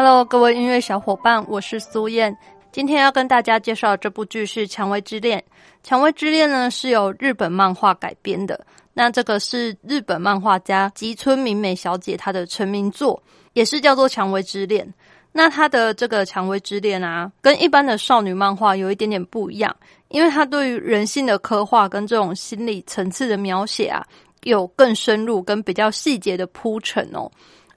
[0.00, 2.38] Hello，各位音乐小伙伴，我是苏燕。
[2.70, 5.40] 今天要跟大家介绍这部剧是《蔷薇之恋》。
[5.82, 8.64] 《蔷薇之恋》呢是由日本漫画改编的。
[8.94, 13.20] 那这个是日本漫画家吉村明美小姐她的成名作，
[13.54, 14.86] 也是叫做《蔷薇之恋》。
[15.32, 19.76] 那她的这个《蔷薇之恋》啊，跟一般的少女漫画有一点点不一样，
[20.10, 24.06] 因为它对于人性的刻画跟这种心理层次的描写啊，
[24.44, 27.28] 有更深入跟比较细节的铺陈哦。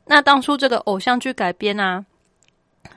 [0.06, 2.06] 那当初这个偶像剧改编啊。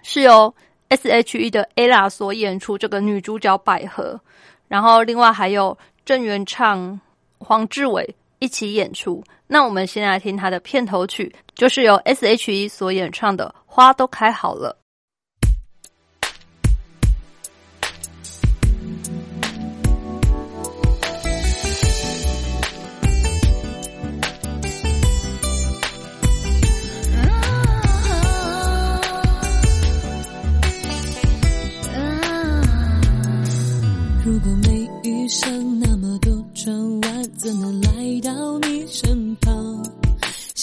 [0.05, 0.55] 是由
[0.91, 4.20] S.H.E 的 ella 所演出这个女主角百合，
[4.69, 7.00] 然后另外还有郑元畅、
[7.38, 9.25] 黄志伟一起演出。
[9.47, 14.77] 那我们先来听她的片头曲，就是由 S.H.E 所演唱的《花都开好了》。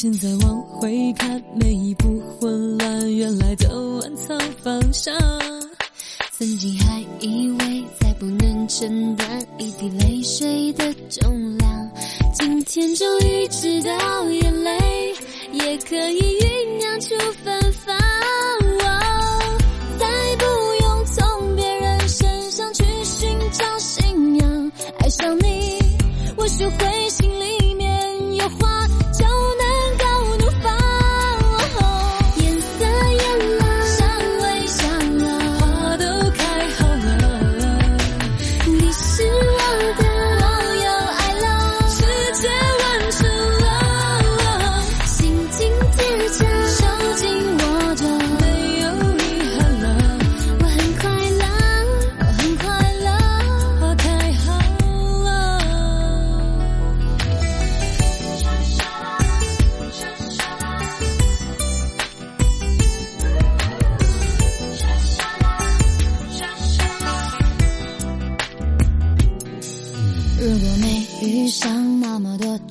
[0.01, 5.15] 现在往回看，每一步混乱，原来都暗藏方向。
[6.31, 11.91] 曾经还以为再不能承担一滴泪水的重量，
[12.33, 15.13] 今天终于知道，眼泪
[15.51, 17.95] 也可以酝酿出芬芳。
[19.99, 20.45] 再不
[20.81, 25.79] 用从别人身上去寻找信仰，爱上你。
[26.37, 27.09] 我学会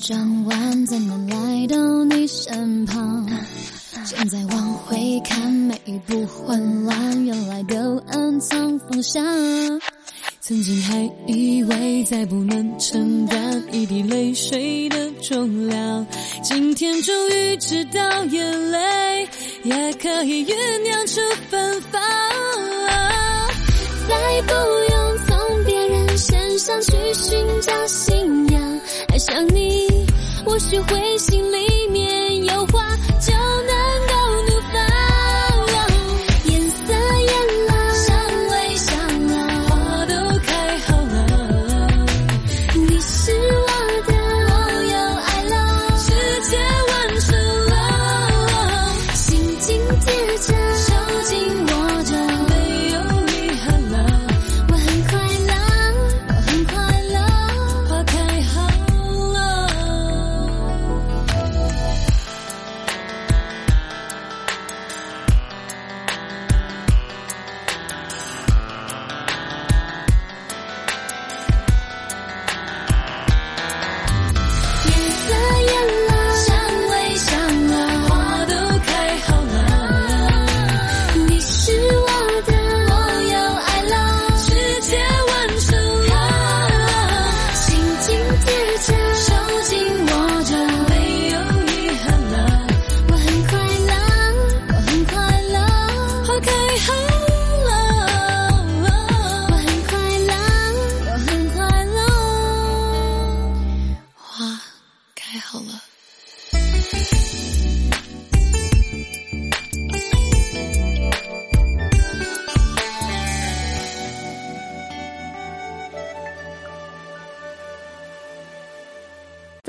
[0.00, 3.28] 转弯怎能来到你身旁？
[4.04, 9.22] 现在往回看，每一步混乱，原来都暗藏方向。
[10.40, 16.06] 曾经还以为再不能承担一滴泪水的重量，
[16.42, 19.28] 今天终于知道，眼泪
[19.64, 22.00] 也可以酝酿出芬芳。
[24.08, 24.52] 再不
[24.92, 29.69] 用从别人身上去寻找信仰，爱上你。
[30.50, 33.79] 或许会心里面有话就能。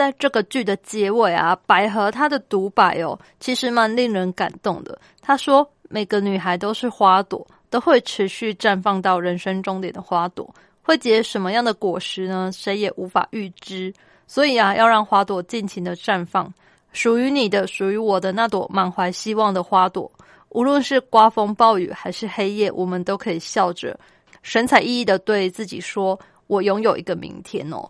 [0.01, 4.99] 在这个剧的结尾啊，百合她的独白哦，其实蛮令人感动的。
[5.21, 10.51] 她说：“每个女孩都是花朵，都会持续绽放到人生终点的花朵，
[10.81, 12.49] 会结什么样的果实呢？
[12.51, 13.93] 谁也无法预知。
[14.25, 16.51] 所以啊，要让花朵尽情的绽放，
[16.93, 20.11] 属于你的，属于我的那朵满怀希望的花朵。
[20.49, 23.95] 无论是刮风暴雨还是黑夜，我们都可以笑着，
[24.41, 27.87] 神采奕奕的对自己说：我拥有一个明天哦。”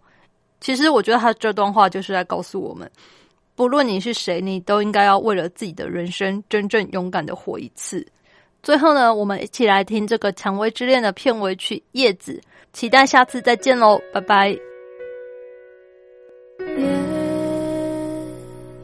[0.62, 2.90] 其实我觉得他这段话就是在告诉我们，
[3.56, 8.06] 不论你是谁，你都应该要为了自己的人生真正勇敢的活一次。
[8.62, 12.34] 最后呢，我们一起来听这个《蔷薇之恋》的片尾曲《叶子》，
[12.74, 14.50] 期待下次再见喽，拜拜。
[14.50, 14.58] 叶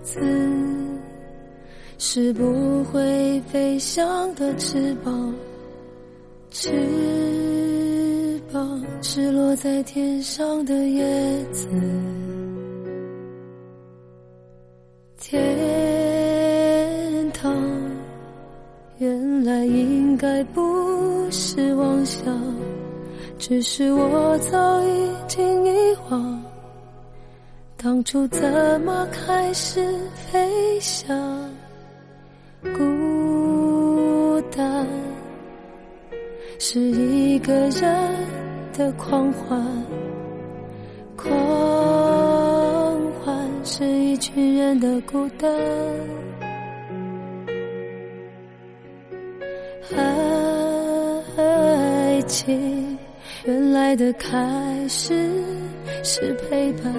[0.01, 0.19] 子
[1.99, 5.35] 是不会飞翔的翅膀，
[6.49, 7.56] 翅。
[9.01, 11.67] 是落在天上的叶子，
[15.19, 15.41] 天
[17.31, 17.53] 堂
[18.99, 20.61] 原来应该不
[21.31, 22.23] 是妄想，
[23.39, 26.43] 只是我早已经遗忘，
[27.77, 28.41] 当初怎
[28.81, 29.87] 么开始
[30.31, 31.49] 飞翔，
[32.61, 34.85] 孤单
[36.59, 38.46] 是一个人。
[38.77, 39.59] 的狂欢，
[41.15, 41.27] 狂
[43.19, 45.51] 欢是一群人的孤单。
[51.37, 52.95] 爱情
[53.45, 55.27] 原来的开始
[56.03, 56.93] 是陪伴，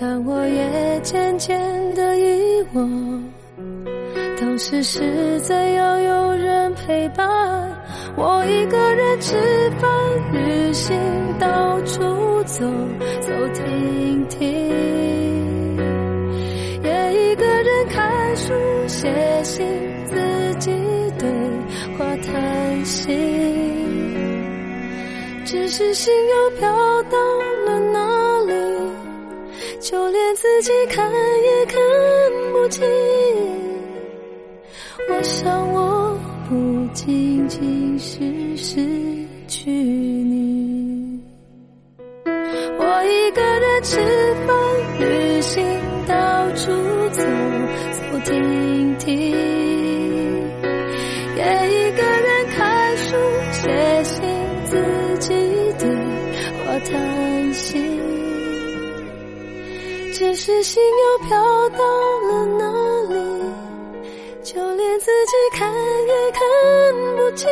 [0.00, 1.60] 但我也渐渐
[1.94, 3.22] 的遗忘，
[4.40, 7.69] 当时是怎样有人陪伴。
[8.16, 9.34] 我一个人吃
[9.78, 9.88] 饭、
[10.32, 10.96] 旅行、
[11.38, 12.64] 到处走
[13.20, 14.38] 走停停，
[16.82, 18.52] 也一个人看书、
[18.86, 19.08] 写
[19.42, 19.66] 信，
[20.06, 20.70] 自己
[21.18, 21.28] 对
[21.96, 23.08] 话谈心。
[25.44, 27.18] 只是心又飘到
[27.64, 28.52] 了哪里，
[29.80, 31.76] 就连自己看也看
[32.52, 32.86] 不清。
[35.08, 36.18] 我想我。
[36.48, 36.56] 不
[36.92, 38.76] 仅仅是失
[39.46, 41.20] 去你，
[42.24, 43.96] 我一个人吃
[44.46, 44.56] 饭、
[44.98, 45.64] 旅行、
[46.06, 46.72] 到处
[47.10, 47.22] 走
[47.92, 49.14] 走停停，
[51.36, 53.16] 也一个人看书、
[53.52, 54.22] 写信，
[54.64, 54.74] 自
[55.20, 55.32] 己
[55.78, 55.88] 对
[56.64, 57.78] 话叹息，
[60.12, 61.38] 只是心又飘
[61.70, 61.78] 到
[62.28, 62.79] 了哪？
[64.52, 65.72] 就连自己看
[66.08, 66.40] 也看
[67.14, 67.48] 不清，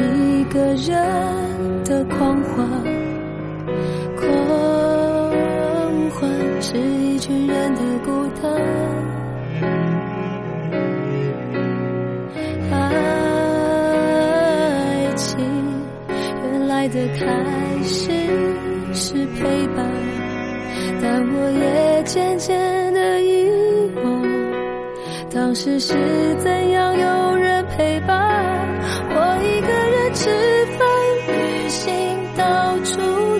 [0.00, 2.66] 一个人的狂欢
[4.16, 4.26] 狂
[6.10, 8.52] 欢是一群人的孤单
[12.70, 12.76] 爱
[15.16, 15.38] 情
[16.42, 17.24] 原来的开
[17.82, 18.10] 始
[18.92, 19.86] 是陪伴
[21.02, 23.50] 但我也渐渐的遗
[24.04, 24.22] 忘
[25.30, 25.94] 当时是
[26.36, 28.75] 怎样有人陪伴？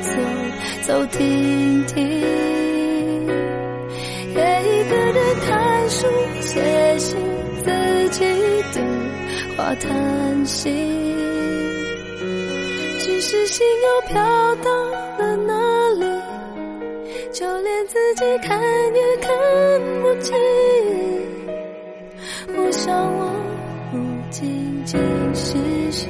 [0.06, 0.16] 走
[0.82, 1.96] 走停停，
[4.34, 6.06] 也一个人看书、
[6.40, 7.18] 写信，
[7.64, 8.24] 自己
[8.72, 8.76] 对
[9.56, 10.70] 话叹息。
[12.98, 14.14] 只是心又飘
[14.56, 14.70] 到
[15.18, 15.52] 了哪
[15.94, 16.04] 里？
[17.32, 18.58] 就连自己看
[18.94, 19.30] 也看
[20.02, 20.34] 不清。
[22.56, 23.20] 我想，我
[23.90, 23.94] 不
[24.30, 24.98] 仅仅
[25.34, 25.58] 是
[25.90, 26.06] 失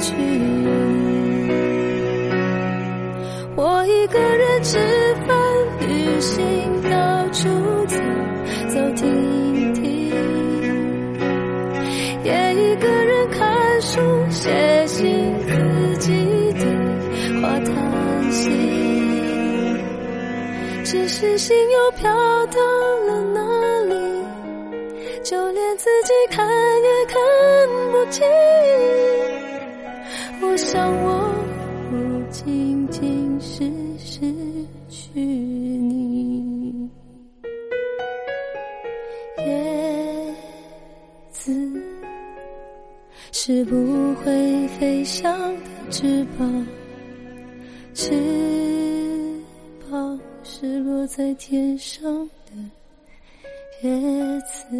[0.00, 0.12] 去
[4.04, 4.78] 一个人吃
[5.26, 5.34] 饭、
[5.80, 7.48] 旅行，到处
[7.86, 7.96] 走
[8.68, 10.12] 走停停，
[12.22, 16.12] 也一个人看书、写信，自己
[16.52, 18.50] 对话叹息。
[20.84, 22.12] 只是心又飘
[22.48, 22.60] 到
[23.06, 23.40] 了哪
[23.84, 23.94] 里？
[25.24, 27.16] 就连自己看也看
[27.90, 28.22] 不清，
[43.46, 45.60] 是不会飞翔的
[45.90, 46.66] 翅膀，
[47.92, 48.10] 翅
[49.90, 52.10] 膀是落在天上
[52.46, 52.52] 的
[53.82, 54.74] 叶子。